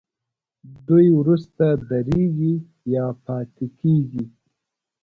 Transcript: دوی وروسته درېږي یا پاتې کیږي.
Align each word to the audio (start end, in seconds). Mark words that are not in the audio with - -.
دوی 0.87 1.07
وروسته 1.19 1.65
درېږي 1.89 2.53
یا 2.95 3.05
پاتې 3.25 3.65
کیږي. 3.79 4.25